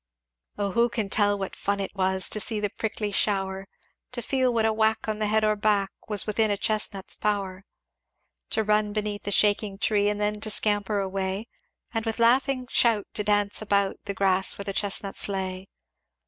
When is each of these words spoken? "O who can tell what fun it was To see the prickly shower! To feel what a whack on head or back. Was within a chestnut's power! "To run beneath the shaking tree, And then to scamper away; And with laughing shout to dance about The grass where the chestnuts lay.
"O 0.57 0.71
who 0.71 0.89
can 0.89 1.09
tell 1.09 1.37
what 1.37 1.55
fun 1.55 1.79
it 1.79 1.93
was 1.93 2.27
To 2.31 2.39
see 2.39 2.59
the 2.59 2.71
prickly 2.71 3.11
shower! 3.11 3.67
To 4.13 4.23
feel 4.23 4.51
what 4.51 4.65
a 4.65 4.73
whack 4.73 5.07
on 5.07 5.21
head 5.21 5.43
or 5.43 5.55
back. 5.55 5.91
Was 6.07 6.25
within 6.25 6.49
a 6.49 6.57
chestnut's 6.57 7.15
power! 7.15 7.65
"To 8.49 8.63
run 8.63 8.93
beneath 8.93 9.21
the 9.25 9.31
shaking 9.31 9.77
tree, 9.77 10.09
And 10.09 10.19
then 10.19 10.39
to 10.41 10.49
scamper 10.49 10.97
away; 10.99 11.45
And 11.93 12.03
with 12.03 12.17
laughing 12.17 12.65
shout 12.71 13.05
to 13.13 13.23
dance 13.23 13.61
about 13.61 13.97
The 14.05 14.15
grass 14.15 14.57
where 14.57 14.65
the 14.65 14.73
chestnuts 14.73 15.27
lay. 15.29 15.67